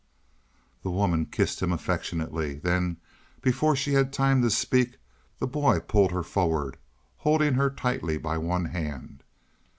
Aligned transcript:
_"The 0.81 0.89
woman 0.89 1.27
kissed 1.27 1.61
him 1.61 1.71
affectionately. 1.71 2.55
Then, 2.55 2.97
before 3.43 3.75
she 3.75 3.93
had 3.93 4.11
time 4.11 4.41
to 4.41 4.49
speak, 4.49 4.97
the 5.37 5.45
boy 5.45 5.79
pulled 5.79 6.09
her 6.11 6.23
forward, 6.23 6.77
holding 7.17 7.53
her 7.53 7.69
tightly 7.69 8.17
by 8.17 8.39
one 8.39 8.65
hand. 8.65 9.21